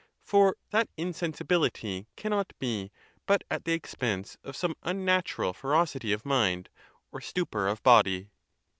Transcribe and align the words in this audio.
For 0.23 0.57
that 0.71 0.89
insensi 0.97 1.43
bility 1.43 2.07
cannot 2.15 2.53
be 2.57 2.91
but 3.27 3.43
at 3.51 3.65
the 3.65 3.73
expense 3.73 4.35
of 4.43 4.55
some 4.55 4.75
unnatural 4.81 5.53
fe 5.53 5.67
rocity 5.67 6.11
of 6.11 6.25
mind, 6.25 6.69
or 7.11 7.21
stupor 7.21 7.67
of 7.67 7.83
body." 7.83 8.29